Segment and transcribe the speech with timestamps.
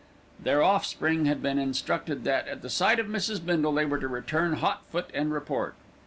[0.41, 3.45] Their offspring had been instructed that, at the sight of Mrs.
[3.45, 5.75] Bindle, they were to return hot foot and report.